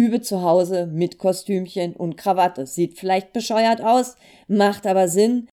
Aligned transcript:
übe 0.00 0.22
zu 0.22 0.42
Hause 0.42 0.86
mit 0.86 1.18
Kostümchen 1.18 1.92
und 1.92 2.16
Krawatte. 2.16 2.66
Sieht 2.66 2.98
vielleicht 2.98 3.34
bescheuert 3.34 3.82
aus, 3.82 4.16
macht 4.48 4.86
aber 4.86 5.08
Sinn. 5.08 5.48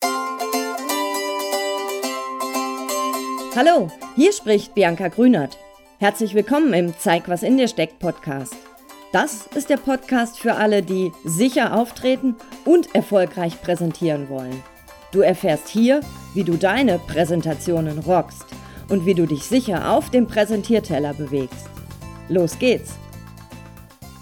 Hallo, 3.55 3.91
hier 4.15 4.31
spricht 4.31 4.73
Bianca 4.73 5.09
Grünert. 5.09 5.57
Herzlich 5.99 6.33
willkommen 6.33 6.71
im 6.73 6.93
Zeig, 6.97 7.27
was 7.27 7.43
in 7.43 7.57
dir 7.57 7.67
steckt 7.67 7.99
Podcast. 7.99 8.55
Das 9.11 9.47
ist 9.55 9.69
der 9.69 9.77
Podcast 9.77 10.39
für 10.39 10.53
alle, 10.53 10.81
die 10.81 11.11
sicher 11.25 11.77
auftreten 11.77 12.35
und 12.63 12.95
erfolgreich 12.95 13.61
präsentieren 13.61 14.29
wollen. 14.29 14.63
Du 15.11 15.21
erfährst 15.21 15.67
hier, 15.67 15.99
wie 16.33 16.43
du 16.43 16.55
deine 16.55 16.99
Präsentationen 16.99 17.99
rockst 17.99 18.45
und 18.87 19.05
wie 19.05 19.13
du 19.13 19.25
dich 19.25 19.43
sicher 19.43 19.91
auf 19.91 20.09
dem 20.09 20.27
Präsentierteller 20.27 21.13
bewegst. 21.13 21.67
Los 22.29 22.57
geht's! 22.59 22.93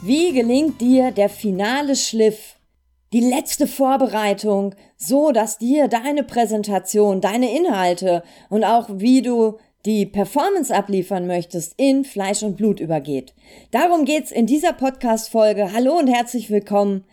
Wie 0.07 0.33
gelingt 0.33 0.81
dir 0.81 1.09
der 1.09 1.29
finale 1.29 1.95
Schliff, 1.95 2.57
die 3.11 3.21
letzte 3.21 3.65
Vorbereitung, 3.65 4.75
so 4.97 5.32
dass 5.32 5.57
dir 5.57 5.87
deine 5.87 6.21
Präsentation, 6.21 7.21
deine 7.21 7.57
Inhalte 7.57 8.21
und 8.51 8.63
auch 8.63 8.87
wie 8.91 9.23
du 9.23 9.57
die 9.83 10.05
Performance 10.05 10.71
abliefern 10.71 11.25
möchtest, 11.25 11.73
in 11.77 12.05
Fleisch 12.05 12.43
und 12.43 12.55
Blut 12.55 12.79
übergeht. 12.79 13.33
Darum 13.71 14.05
geht's 14.05 14.32
in 14.32 14.46
dieser 14.46 14.73
Podcast-Folge. 14.73 15.73
Hallo 15.73 15.97
und 15.97 16.05
herzlich 16.05 16.51
willkommen. 16.51 17.05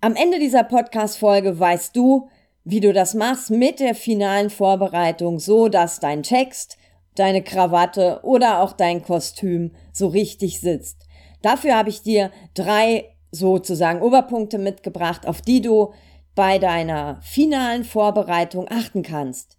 Am 0.00 0.16
Ende 0.16 0.38
dieser 0.38 0.64
Podcast-Folge 0.64 1.60
weißt 1.60 1.94
du, 1.94 2.30
wie 2.64 2.80
du 2.80 2.94
das 2.94 3.12
machst 3.12 3.50
mit 3.50 3.78
der 3.78 3.94
finalen 3.94 4.48
Vorbereitung, 4.48 5.38
so 5.38 5.68
dass 5.68 6.00
dein 6.00 6.22
Text, 6.22 6.78
deine 7.14 7.42
Krawatte 7.42 8.20
oder 8.22 8.62
auch 8.62 8.72
dein 8.72 9.02
Kostüm 9.02 9.72
so 9.92 10.06
richtig 10.06 10.60
sitzt. 10.60 10.96
Dafür 11.42 11.76
habe 11.76 11.90
ich 11.90 12.02
dir 12.02 12.30
drei 12.54 13.16
sozusagen 13.30 14.00
Oberpunkte 14.02 14.58
mitgebracht, 14.58 15.26
auf 15.26 15.42
die 15.42 15.60
du 15.60 15.92
bei 16.34 16.58
deiner 16.58 17.20
finalen 17.22 17.84
Vorbereitung 17.84 18.66
achten 18.70 19.02
kannst. 19.02 19.58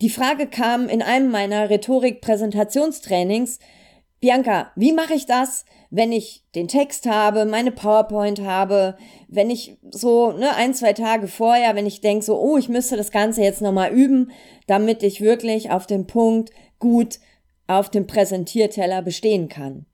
Die 0.00 0.10
Frage 0.10 0.46
kam 0.46 0.88
in 0.88 1.02
einem 1.02 1.30
meiner 1.30 1.70
Rhetorik-Präsentationstrainings, 1.70 3.58
Bianca, 4.20 4.72
wie 4.74 4.92
mache 4.92 5.14
ich 5.14 5.26
das, 5.26 5.64
wenn 5.90 6.10
ich 6.10 6.44
den 6.54 6.66
Text 6.66 7.06
habe, 7.06 7.44
meine 7.44 7.70
PowerPoint 7.70 8.40
habe, 8.40 8.96
wenn 9.28 9.48
ich 9.48 9.78
so 9.90 10.32
ne, 10.32 10.54
ein, 10.56 10.74
zwei 10.74 10.92
Tage 10.92 11.28
vorher, 11.28 11.76
wenn 11.76 11.86
ich 11.86 12.00
denke 12.00 12.24
so, 12.24 12.38
oh, 12.38 12.56
ich 12.58 12.68
müsste 12.68 12.96
das 12.96 13.12
Ganze 13.12 13.42
jetzt 13.42 13.62
nochmal 13.62 13.92
üben, 13.92 14.32
damit 14.66 15.04
ich 15.04 15.20
wirklich 15.20 15.70
auf 15.70 15.86
den 15.86 16.06
Punkt 16.06 16.50
gut 16.80 17.20
auf 17.68 17.90
dem 17.90 18.06
Präsentierteller 18.06 19.02
bestehen 19.02 19.48
kann. 19.48 19.86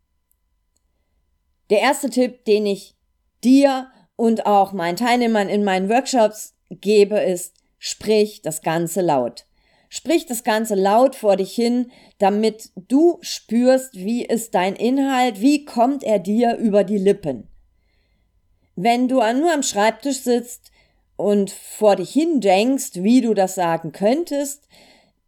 Der 1.71 1.81
erste 1.81 2.11
Tipp, 2.11 2.45
den 2.45 2.67
ich 2.67 2.95
dir 3.43 3.89
und 4.17 4.47
auch 4.47 4.73
meinen 4.73 4.97
Teilnehmern 4.97 5.49
in 5.49 5.65
meinen 5.65 5.89
Workshops 5.89 6.55
gebe, 6.71 7.19
ist, 7.19 7.55
sprich 7.79 8.43
das 8.43 8.63
Ganze 8.63 9.01
laut. 9.01 9.47
Sprich 9.89 10.27
das 10.27 10.43
Ganze 10.43 10.75
laut 10.75 11.15
vor 11.15 11.37
dich 11.37 11.55
hin, 11.55 11.91
damit 12.19 12.71
du 12.77 13.19
spürst, 13.21 13.95
wie 13.95 14.25
ist 14.25 14.55
dein 14.55 14.75
Inhalt, 14.75 15.41
wie 15.41 15.65
kommt 15.65 16.03
er 16.03 16.19
dir 16.19 16.57
über 16.57 16.83
die 16.83 16.99
Lippen. 16.99 17.49
Wenn 18.77 19.07
du 19.07 19.17
nur 19.17 19.53
am 19.53 19.63
Schreibtisch 19.63 20.21
sitzt 20.21 20.73
und 21.17 21.51
vor 21.51 21.97
dich 21.97 22.11
hin 22.11 22.41
denkst, 22.41 22.91
wie 22.95 23.21
du 23.21 23.35
das 23.35 23.55
sagen 23.55 23.93
könntest, 23.93 24.67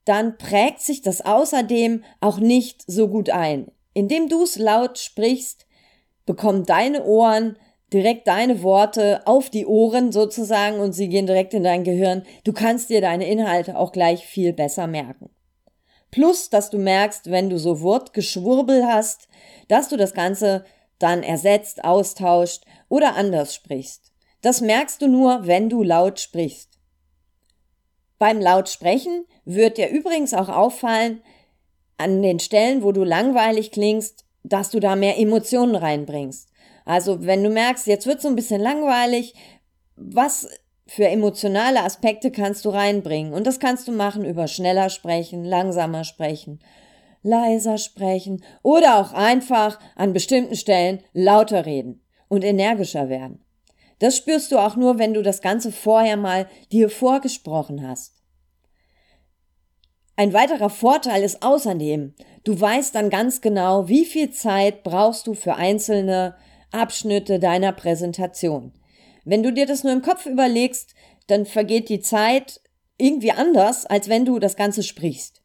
dann 0.05 0.37
prägt 0.37 0.81
sich 0.81 1.03
das 1.03 1.21
außerdem 1.21 2.05
auch 2.21 2.39
nicht 2.39 2.83
so 2.87 3.09
gut 3.09 3.31
ein. 3.31 3.71
Indem 3.93 4.29
du 4.29 4.43
es 4.43 4.57
laut 4.57 4.99
sprichst, 4.99 5.66
bekommen 6.27 6.67
deine 6.67 7.05
Ohren 7.05 7.57
direkt 7.93 8.27
deine 8.27 8.63
Worte 8.63 9.23
auf 9.27 9.49
die 9.49 9.65
Ohren 9.65 10.11
sozusagen 10.13 10.81
und 10.81 10.93
sie 10.93 11.09
gehen 11.09 11.27
direkt 11.27 11.55
in 11.55 11.63
dein 11.63 11.85
Gehirn. 11.85 12.25
Du 12.45 12.53
kannst 12.53 12.91
dir 12.91 13.01
deine 13.01 13.29
Inhalte 13.29 13.79
auch 13.79 13.93
gleich 13.93 14.27
viel 14.27 14.53
besser 14.53 14.87
merken. 14.87 15.31
Plus, 16.11 16.51
dass 16.51 16.71
du 16.71 16.79
merkst, 16.79 17.31
wenn 17.31 17.51
du 17.51 17.59
so 17.59 17.81
Wortgeschwurbel 17.81 18.87
hast, 18.87 19.29
dass 19.69 19.89
du 19.89 19.97
das 19.97 20.15
Ganze 20.15 20.65
dann 20.99 21.23
ersetzt, 21.23 21.85
austauscht 21.85 22.65
oder 22.89 23.15
anders 23.17 23.55
sprichst. 23.55 24.13
Das 24.43 24.61
merkst 24.61 25.03
du 25.03 25.09
nur, 25.09 25.47
wenn 25.47 25.69
du 25.69 25.83
laut 25.83 26.21
sprichst. 26.21 26.79
Beim 28.19 28.41
Lautsprechen 28.41 29.27
wird 29.45 29.77
dir 29.77 29.91
übrigens 29.91 30.33
auch 30.33 30.49
auffallen, 30.49 31.23
an 31.99 32.23
den 32.23 32.41
Stellen, 32.41 32.83
wo 32.83 32.93
du 32.93 33.05
langweilig 33.05 33.73
klingst, 33.73 34.26
dass 34.49 34.71
du 34.71 34.81
da 34.81 34.97
mehr 34.97 35.19
Emotionen 35.19 35.75
reinbringst. 35.75 36.49
Also 36.85 37.27
wenn 37.27 37.43
du 37.43 37.51
merkst, 37.51 37.87
jetzt 37.87 38.07
wird 38.07 38.21
so 38.21 38.29
ein 38.29 38.37
bisschen 38.37 38.61
langweilig, 38.61 39.35
was 39.97 40.49
für 40.87 41.09
emotionale 41.09 41.83
Aspekte 41.83 42.31
kannst 42.31 42.65
du 42.65 42.71
reinbringen? 42.71 43.33
Und 43.33 43.47
das 43.47 43.59
kannst 43.59 43.89
du 43.89 43.93
machen 43.93 44.25
über 44.25 44.47
schneller 44.47 44.89
sprechen, 44.89 45.45
langsamer 45.45 46.05
sprechen, 46.05 46.61
leiser 47.23 47.79
sprechen 47.79 48.45
oder 48.63 49.01
auch 49.01 49.13
einfach 49.13 49.81
an 49.97 50.13
bestimmten 50.13 50.55
Stellen 50.55 51.03
lauter 51.13 51.67
reden 51.67 52.03
und 52.29 52.45
energischer 52.45 53.09
werden. 53.09 53.45
Das 53.99 54.17
spürst 54.17 54.53
du 54.53 54.59
auch 54.59 54.77
nur, 54.77 54.99
wenn 54.99 55.15
du 55.15 55.23
das 55.23 55.41
Ganze 55.41 55.73
vorher 55.73 56.17
mal 56.17 56.47
dir 56.71 56.89
vorgesprochen 56.89 57.87
hast. 57.87 58.13
Ein 60.19 60.33
weiterer 60.33 60.71
Vorteil 60.71 61.23
ist 61.23 61.43
außerdem, 61.43 62.15
du 62.47 62.59
weißt 62.59 62.95
dann 62.95 63.11
ganz 63.11 63.41
genau, 63.41 63.89
wie 63.89 64.05
viel 64.05 64.31
Zeit 64.31 64.85
brauchst 64.85 65.27
du 65.27 65.35
für 65.35 65.57
einzelne 65.57 66.37
Abschnitte 66.71 67.39
deiner 67.39 67.73
Präsentation. 67.73 68.73
Wenn 69.25 69.43
du 69.43 69.53
dir 69.53 69.67
das 69.67 69.83
nur 69.83 69.93
im 69.93 70.03
Kopf 70.03 70.27
überlegst, 70.27 70.95
dann 71.27 71.45
vergeht 71.45 71.89
die 71.89 72.01
Zeit 72.01 72.61
irgendwie 72.99 73.33
anders, 73.33 73.85
als 73.85 74.09
wenn 74.09 74.25
du 74.25 74.39
das 74.39 74.57
Ganze 74.57 74.85
sprichst. 74.85 75.43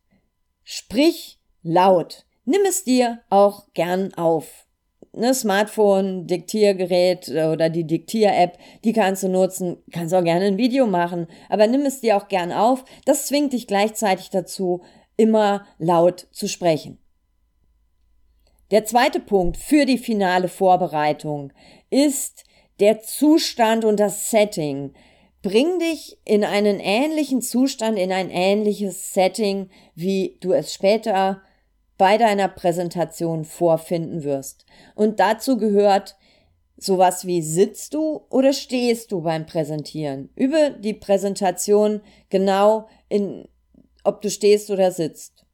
Sprich 0.64 1.40
laut. 1.64 2.26
Nimm 2.46 2.62
es 2.68 2.84
dir 2.84 3.22
auch 3.30 3.66
gern 3.74 4.14
auf. 4.14 4.68
Ne, 5.14 5.34
Smartphone, 5.34 6.28
Diktiergerät 6.28 7.28
oder 7.28 7.70
die 7.70 7.86
Diktier-App, 7.86 8.58
die 8.86 8.94
kannst 8.94 9.24
du 9.24 9.28
nutzen, 9.28 9.78
kannst 9.92 10.14
auch 10.14 10.24
gerne 10.24 10.46
ein 10.46 10.58
Video 10.58 10.88
machen, 10.88 11.28
aber 11.50 11.68
nimm 11.68 11.82
es 11.82 12.00
dir 12.00 12.16
auch 12.16 12.30
gern 12.30 12.54
auf. 12.54 12.86
Das 13.04 13.26
zwingt 13.26 13.52
dich 13.52 13.68
gleichzeitig 13.68 14.30
dazu, 14.30 14.84
immer 15.22 15.68
laut 15.78 16.28
zu 16.32 16.48
sprechen. 16.48 16.98
Der 18.72 18.86
zweite 18.86 19.20
Punkt 19.20 19.58
für 19.58 19.86
die 19.86 20.00
finale 20.00 20.48
Vorbereitung 20.48 21.54
ist 21.92 22.44
der 22.80 23.02
Zustand 23.02 23.86
und 23.86 24.00
das 24.00 24.32
Setting. 24.32 24.94
Bring 25.44 25.78
dich 25.78 26.18
in 26.26 26.44
einen 26.44 26.80
ähnlichen 26.80 27.44
Zustand, 27.44 28.00
in 28.00 28.12
ein 28.12 28.32
ähnliches 28.32 29.14
Setting, 29.14 29.70
wie 29.94 30.38
du 30.42 30.54
es 30.54 30.74
später 30.74 31.44
bei 32.00 32.18
deiner 32.18 32.48
Präsentation 32.48 33.46
vorfinden 33.46 34.24
wirst. 34.24 34.66
Und 34.96 35.20
dazu 35.20 35.58
gehört 35.58 36.16
sowas 36.78 37.28
wie 37.28 37.44
sitzt 37.44 37.94
du 37.94 38.26
oder 38.32 38.54
stehst 38.54 39.12
du 39.12 39.22
beim 39.22 39.46
Präsentieren? 39.46 40.30
Übe 40.36 40.76
die 40.80 40.96
Präsentation 40.96 42.02
genau 42.30 42.88
in, 43.08 43.48
ob 44.04 44.22
du 44.22 44.30
stehst 44.30 44.70
oder 44.70 44.92
sitzt. 44.92 45.46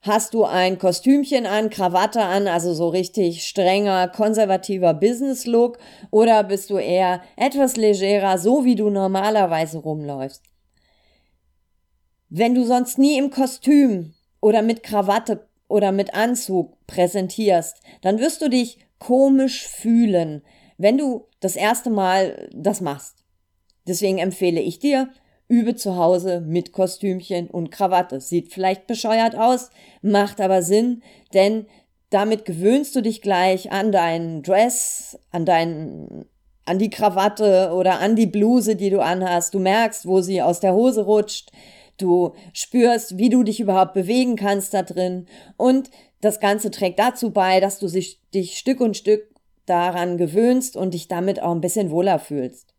Hast 0.00 0.34
du 0.34 0.44
ein 0.44 0.78
Kostümchen 0.78 1.46
an, 1.46 1.70
Krawatte 1.70 2.22
an, 2.22 2.46
also 2.46 2.74
so 2.74 2.88
richtig 2.88 3.46
strenger, 3.46 4.08
konservativer 4.08 4.92
Business-Look 4.92 5.78
oder 6.10 6.44
bist 6.44 6.68
du 6.68 6.76
eher 6.76 7.22
etwas 7.36 7.76
legerer, 7.76 8.36
so 8.36 8.66
wie 8.66 8.74
du 8.74 8.90
normalerweise 8.90 9.78
rumläufst? 9.78 10.42
Wenn 12.28 12.54
du 12.54 12.64
sonst 12.64 12.98
nie 12.98 13.16
im 13.16 13.30
Kostüm 13.30 14.12
oder 14.42 14.60
mit 14.60 14.82
Krawatte 14.82 15.48
oder 15.68 15.90
mit 15.90 16.12
Anzug 16.12 16.76
präsentierst, 16.86 17.80
dann 18.02 18.18
wirst 18.18 18.42
du 18.42 18.50
dich 18.50 18.78
komisch 18.98 19.66
fühlen, 19.66 20.42
wenn 20.76 20.98
du 20.98 21.28
das 21.40 21.56
erste 21.56 21.88
Mal 21.88 22.50
das 22.52 22.82
machst. 22.82 23.24
Deswegen 23.86 24.18
empfehle 24.18 24.60
ich 24.60 24.78
dir, 24.78 25.08
Übe 25.54 25.76
zu 25.76 25.96
Hause 25.96 26.40
mit 26.40 26.72
Kostümchen 26.72 27.48
und 27.48 27.70
Krawatte. 27.70 28.20
Sieht 28.20 28.52
vielleicht 28.52 28.88
bescheuert 28.88 29.36
aus, 29.36 29.70
macht 30.02 30.40
aber 30.40 30.62
Sinn, 30.62 31.02
denn 31.32 31.66
damit 32.10 32.44
gewöhnst 32.44 32.96
du 32.96 33.02
dich 33.02 33.22
gleich 33.22 33.70
an 33.70 33.92
deinen 33.92 34.42
Dress, 34.42 35.16
an 35.30 35.44
deinen 35.44 36.26
an 36.66 36.78
die 36.78 36.90
Krawatte 36.90 37.72
oder 37.72 38.00
an 38.00 38.16
die 38.16 38.26
Bluse, 38.26 38.74
die 38.74 38.90
du 38.90 39.00
anhast. 39.00 39.54
Du 39.54 39.60
merkst, 39.60 40.06
wo 40.06 40.22
sie 40.22 40.42
aus 40.42 40.60
der 40.60 40.74
Hose 40.74 41.04
rutscht. 41.04 41.52
Du 41.98 42.32
spürst, 42.52 43.18
wie 43.18 43.28
du 43.28 43.44
dich 43.44 43.60
überhaupt 43.60 43.94
bewegen 43.94 44.34
kannst 44.34 44.74
da 44.74 44.82
drin. 44.82 45.26
Und 45.56 45.90
das 46.20 46.40
Ganze 46.40 46.72
trägt 46.72 46.98
dazu 46.98 47.30
bei, 47.30 47.60
dass 47.60 47.78
du 47.78 47.86
dich 47.86 48.58
Stück 48.58 48.80
und 48.80 48.96
Stück 48.96 49.28
daran 49.66 50.16
gewöhnst 50.16 50.76
und 50.76 50.94
dich 50.94 51.06
damit 51.06 51.40
auch 51.40 51.52
ein 51.52 51.60
bisschen 51.60 51.90
wohler 51.90 52.18
fühlst. 52.18 52.73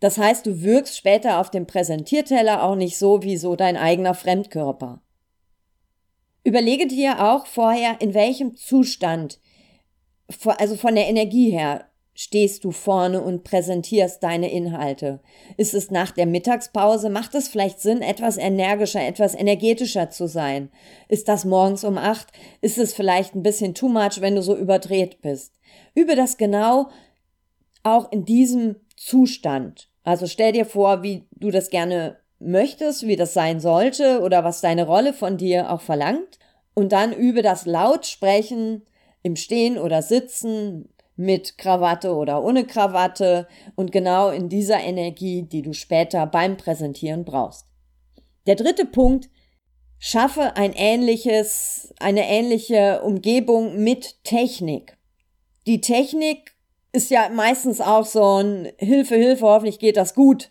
Das 0.00 0.18
heißt, 0.18 0.46
du 0.46 0.62
wirkst 0.62 0.96
später 0.96 1.38
auf 1.38 1.50
dem 1.50 1.66
Präsentierteller 1.66 2.62
auch 2.62 2.74
nicht 2.74 2.98
so 2.98 3.22
wie 3.22 3.36
so 3.36 3.54
dein 3.54 3.76
eigener 3.76 4.14
Fremdkörper. 4.14 5.02
Überlege 6.42 6.86
dir 6.86 7.22
auch 7.22 7.46
vorher, 7.46 8.00
in 8.00 8.14
welchem 8.14 8.56
Zustand 8.56 9.38
also 10.58 10.76
von 10.76 10.94
der 10.94 11.08
Energie 11.08 11.50
her, 11.50 11.86
stehst 12.14 12.64
du 12.64 12.70
vorne 12.70 13.22
und 13.22 13.44
präsentierst 13.44 14.22
deine 14.22 14.50
Inhalte? 14.50 15.20
Ist 15.56 15.74
es 15.74 15.90
nach 15.90 16.10
der 16.10 16.26
Mittagspause? 16.26 17.08
Macht 17.08 17.34
es 17.34 17.48
vielleicht 17.48 17.80
Sinn, 17.80 18.02
etwas 18.02 18.36
energischer, 18.36 19.06
etwas 19.06 19.34
energetischer 19.34 20.10
zu 20.10 20.26
sein? 20.26 20.70
Ist 21.08 21.28
das 21.28 21.44
morgens 21.44 21.84
um 21.84 21.98
acht? 21.98 22.28
Ist 22.60 22.78
es 22.78 22.92
vielleicht 22.92 23.34
ein 23.34 23.42
bisschen 23.42 23.74
too 23.74 23.88
much, 23.88 24.20
wenn 24.20 24.34
du 24.34 24.42
so 24.42 24.56
überdreht 24.56 25.20
bist? 25.22 25.58
Übe 25.94 26.14
das 26.14 26.36
genau 26.36 26.88
auch 27.82 28.12
in 28.12 28.24
diesem 28.24 28.76
Zustand. 28.96 29.89
Also 30.02 30.26
stell 30.26 30.52
dir 30.52 30.64
vor, 30.64 31.02
wie 31.02 31.26
du 31.32 31.50
das 31.50 31.70
gerne 31.70 32.18
möchtest, 32.38 33.06
wie 33.06 33.16
das 33.16 33.34
sein 33.34 33.60
sollte 33.60 34.20
oder 34.22 34.44
was 34.44 34.60
deine 34.60 34.86
Rolle 34.86 35.12
von 35.12 35.36
dir 35.36 35.70
auch 35.70 35.82
verlangt. 35.82 36.38
Und 36.74 36.92
dann 36.92 37.12
übe 37.12 37.42
das 37.42 37.66
Lautsprechen 37.66 38.86
im 39.22 39.36
Stehen 39.36 39.76
oder 39.76 40.02
Sitzen 40.02 40.88
mit 41.16 41.58
Krawatte 41.58 42.14
oder 42.14 42.42
ohne 42.42 42.64
Krawatte 42.64 43.46
und 43.74 43.92
genau 43.92 44.30
in 44.30 44.48
dieser 44.48 44.80
Energie, 44.80 45.42
die 45.42 45.60
du 45.60 45.74
später 45.74 46.26
beim 46.26 46.56
Präsentieren 46.56 47.26
brauchst. 47.26 47.66
Der 48.46 48.54
dritte 48.54 48.86
Punkt, 48.86 49.28
schaffe 49.98 50.56
ein 50.56 50.72
ähnliches, 50.72 51.92
eine 52.00 52.26
ähnliche 52.26 53.02
Umgebung 53.02 53.84
mit 53.84 54.24
Technik. 54.24 54.96
Die 55.66 55.82
Technik 55.82 56.56
ist 56.92 57.10
ja 57.10 57.28
meistens 57.28 57.80
auch 57.80 58.04
so 58.04 58.42
ein 58.42 58.68
Hilfe, 58.78 59.16
Hilfe, 59.16 59.46
hoffentlich 59.46 59.78
geht 59.78 59.96
das 59.96 60.14
gut. 60.14 60.50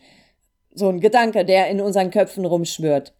So 0.73 0.87
ein 0.89 0.99
Gedanke, 0.99 1.45
der 1.45 1.67
in 1.67 1.81
unseren 1.81 2.11
Köpfen 2.11 2.45
rumschwirrt. 2.45 3.13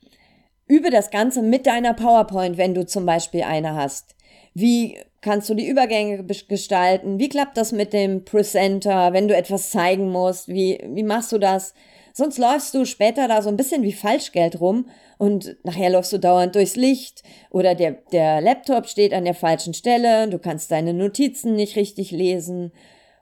Übe 0.68 0.92
das 0.92 1.10
Ganze 1.10 1.42
mit 1.42 1.66
deiner 1.66 1.94
PowerPoint, 1.94 2.57
wenn 2.57 2.74
du 2.74 2.86
zum 2.86 3.06
Beispiel 3.06 3.42
eine 3.42 3.74
hast. 3.74 4.16
Wie 4.54 4.98
kannst 5.21 5.50
du 5.50 5.56
die 5.56 5.68
Übergänge 5.68 6.24
gestalten? 6.24 7.19
Wie 7.19 7.30
klappt 7.30 7.57
das 7.57 7.71
mit 7.71 7.92
dem 7.92 8.24
Presenter, 8.24 9.13
wenn 9.13 9.27
du 9.27 9.36
etwas 9.36 9.71
zeigen 9.71 10.12
musst? 10.12 10.48
Wie, 10.48 10.80
wie 10.86 11.04
machst 11.04 11.31
du 11.31 11.39
das? 11.39 11.74
Sonst 12.13 12.38
läufst 12.38 12.74
du 12.74 12.86
später 12.86 13.27
da 13.27 13.42
so 13.42 13.50
ein 13.50 13.57
bisschen 13.57 13.83
wie 13.83 13.94
Falschgeld 13.94 14.60
rum 14.60 14.89
und 15.18 15.57
nachher 15.63 15.89
läufst 15.89 16.13
du 16.13 16.19
dauernd 16.19 16.56
durchs 16.56 16.75
Licht 16.75 17.24
oder 17.50 17.75
der, 17.75 17.92
der 18.12 18.42
Laptop 18.42 18.88
steht 18.88 19.13
an 19.13 19.25
der 19.25 19.36
falschen 19.36 19.74
Stelle, 19.74 20.27
du 20.27 20.39
kannst 20.39 20.71
deine 20.71 20.94
Notizen 20.94 21.56
nicht 21.56 21.75
richtig 21.75 22.12
lesen 22.12 22.71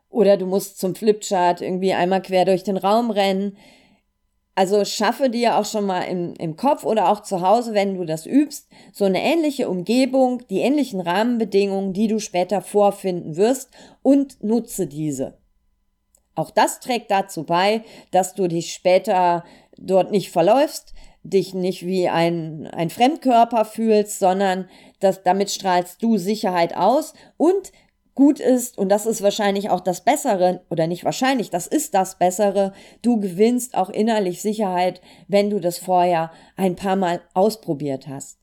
oder 0.09 0.37
du 0.37 0.45
musst 0.45 0.79
zum 0.79 0.95
Flipchart 0.95 1.61
irgendwie 1.61 1.93
einmal 1.93 2.21
quer 2.21 2.45
durch 2.45 2.63
den 2.63 2.77
Raum 2.77 3.11
rennen. 3.11 3.57
Also 4.55 4.83
schaffe 4.85 5.29
dir 5.29 5.57
auch 5.57 5.65
schon 5.65 5.85
mal 5.85 6.01
im, 6.03 6.33
im 6.39 6.55
Kopf 6.55 6.83
oder 6.83 7.09
auch 7.09 7.21
zu 7.21 7.41
Hause, 7.41 7.73
wenn 7.73 7.95
du 7.95 8.05
das 8.05 8.25
übst, 8.25 8.67
so 8.91 9.05
eine 9.05 9.21
ähnliche 9.21 9.69
Umgebung, 9.69 10.41
die 10.49 10.61
ähnlichen 10.61 10.99
Rahmenbedingungen, 10.99 11.93
die 11.93 12.07
du 12.07 12.19
später 12.19 12.61
vorfinden 12.61 13.37
wirst 13.37 13.69
und 14.01 14.43
nutze 14.43 14.87
diese. 14.87 15.37
Auch 16.33 16.49
das 16.49 16.79
trägt 16.79 17.11
dazu 17.11 17.43
bei, 17.43 17.83
dass 18.11 18.33
du 18.33 18.47
dich 18.47 18.73
später 18.73 19.43
dort 19.77 20.11
nicht 20.11 20.31
verläufst, 20.31 20.93
dich 21.23 21.53
nicht 21.53 21.85
wie 21.85 22.09
ein, 22.09 22.67
ein 22.67 22.89
Fremdkörper 22.89 23.65
fühlst, 23.65 24.19
sondern 24.19 24.69
dass, 24.99 25.23
damit 25.23 25.51
strahlst 25.51 26.01
du 26.01 26.17
Sicherheit 26.17 26.75
aus 26.75 27.13
und 27.37 27.71
gut 28.17 28.39
ist, 28.39 28.79
und 28.79 28.89
das 28.89 29.05
ist 29.05 29.21
wahrscheinlich 29.21 29.69
auch 29.69 29.79
das 29.79 30.03
Bessere, 30.03 30.61
oder 30.71 30.87
nicht 30.87 31.05
wahrscheinlich, 31.05 31.51
das 31.51 31.67
ist 31.67 31.93
das 31.93 32.17
Bessere, 32.17 32.73
du 33.03 33.19
gewinnst 33.19 33.77
auch 33.77 33.91
innerlich 33.91 34.41
Sicherheit, 34.41 35.01
wenn 35.27 35.51
du 35.51 35.59
das 35.59 35.77
vorher 35.77 36.31
ein 36.55 36.75
paar 36.75 36.95
Mal 36.95 37.21
ausprobiert 37.35 38.07
hast. 38.07 38.39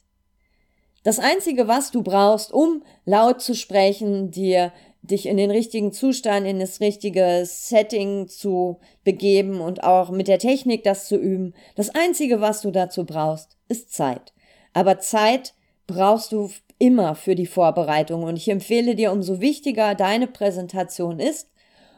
Das 1.02 1.18
Einzige, 1.18 1.66
was 1.66 1.90
du 1.90 2.04
brauchst, 2.04 2.52
um 2.52 2.84
laut 3.04 3.42
zu 3.42 3.54
sprechen, 3.56 4.30
dir 4.30 4.72
dich 5.02 5.26
in 5.26 5.36
den 5.36 5.50
richtigen 5.50 5.92
Zustand, 5.92 6.46
in 6.46 6.60
das 6.60 6.80
richtige 6.80 7.42
Setting 7.44 8.28
zu 8.28 8.78
begeben 9.02 9.60
und 9.60 9.82
auch 9.82 10.10
mit 10.10 10.28
der 10.28 10.38
Technik 10.38 10.84
das 10.84 11.08
zu 11.08 11.16
üben, 11.16 11.52
das 11.74 11.90
Einzige, 11.90 12.40
was 12.40 12.62
du 12.62 12.70
dazu 12.70 13.04
brauchst, 13.04 13.58
ist 13.68 13.92
Zeit. 13.92 14.32
Aber 14.72 15.00
Zeit 15.00 15.54
brauchst 15.88 16.30
du 16.30 16.48
immer 16.78 17.14
für 17.14 17.34
die 17.34 17.46
Vorbereitung. 17.46 18.24
Und 18.24 18.36
ich 18.36 18.48
empfehle 18.48 18.94
dir, 18.94 19.12
umso 19.12 19.40
wichtiger 19.40 19.94
deine 19.94 20.26
Präsentation 20.26 21.20
ist, 21.20 21.50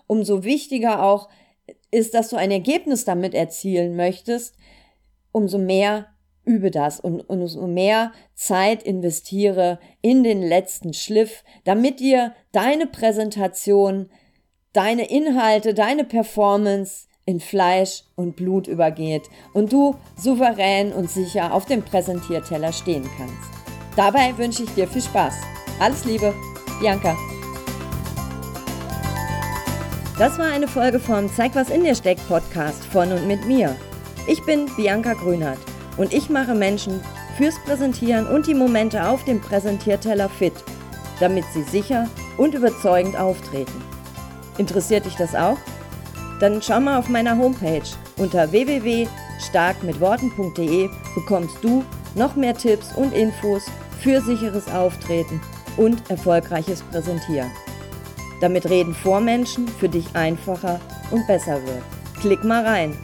umso 0.06 0.44
wichtiger 0.44 1.02
auch 1.02 1.28
ist, 1.90 2.14
dass 2.14 2.31
du 2.31 2.37
ein 2.37 2.50
Ergebnis 2.50 3.05
damit 3.05 3.34
erzielen 3.34 3.96
möchtest, 3.96 4.55
umso 5.32 5.58
mehr 5.58 6.06
übe 6.44 6.70
das 6.70 7.00
und, 7.00 7.20
umso 7.23 7.67
mehr 7.67 8.12
Zeit 8.34 8.82
investiere 8.84 9.81
in 10.00 10.23
den 10.23 10.43
letzten 10.43 10.94
Schliff, 10.94 11.43
damit 11.64 12.00
dir 12.00 12.34
deine 12.52 12.87
Präsentation, 12.87 14.08
deine 14.72 15.11
Inhalte, 15.11 15.75
deine 15.75 16.05
Performance 16.05 17.08
in 17.25 17.40
Fleisch 17.40 18.05
und 18.14 18.37
Blut 18.37 18.69
übergeht 18.69 19.22
und 19.52 19.72
du 19.72 19.96
souverän 20.17 20.93
und 20.93 21.11
sicher 21.11 21.52
auf 21.52 21.67
dem 21.67 21.82
Präsentierteller 21.82 22.72
stehen 22.72 23.08
kannst. 23.19 23.56
Dabei 23.96 24.37
wünsche 24.37 24.64
ich 24.64 24.75
dir 24.75 24.87
viel 24.87 25.02
Spaß. 25.02 25.34
Alles 25.81 26.04
Liebe, 26.04 26.34
Bianca. 26.81 27.16
Das 30.19 30.38
war 30.38 30.46
eine 30.46 30.69
Folge 30.69 31.00
vom 31.00 31.28
Zeig 31.34 31.54
was 31.54 31.70
in 31.70 31.82
dir 31.82 31.94
steckt 31.94 32.28
Podcast 32.28 32.84
von 32.87 33.10
und 33.12 33.26
mit 33.26 33.46
mir. 33.46 33.75
Ich 34.26 34.44
bin 34.44 34.66
Bianca 34.76 35.14
Grünert 35.14 35.58
und 35.96 36.12
ich 36.12 36.28
mache 36.28 36.54
Menschen 36.54 37.00
fürs 37.38 37.58
Präsentieren 37.64 38.26
und 38.26 38.46
die 38.46 38.54
Momente 38.54 39.08
auf 39.08 39.25
dem 39.25 39.40
Präsentierteller 39.40 40.28
fit, 40.28 40.52
damit 41.20 41.46
sie 41.54 41.62
sicher 41.62 42.10
und 42.37 42.52
überzeugend 42.54 43.19
auftreten. 43.19 43.82
Interessiert 44.58 45.06
dich 45.06 45.16
das 45.16 45.34
auch? 45.34 45.56
Dann 46.40 46.60
schau 46.60 46.81
mal 46.81 46.98
auf 46.98 47.08
meiner 47.08 47.38
Homepage 47.38 47.81
unter 48.19 48.52
www.starkmitworten.de 48.52 50.90
bekommst 51.14 51.56
du 51.62 51.82
noch 52.16 52.34
mehr 52.34 52.54
Tipps 52.54 52.94
und 52.96 53.12
Infos 53.12 53.64
für 54.00 54.20
sicheres 54.20 54.68
Auftreten 54.68 55.40
und 55.76 56.10
erfolgreiches 56.10 56.82
Präsentieren. 56.82 57.50
Damit 58.40 58.68
Reden 58.68 58.94
vor 58.94 59.20
Menschen 59.20 59.68
für 59.68 59.88
dich 59.88 60.14
einfacher 60.14 60.80
und 61.10 61.26
besser 61.26 61.62
wird. 61.66 61.82
Klick 62.20 62.42
mal 62.44 62.64
rein 62.66 62.96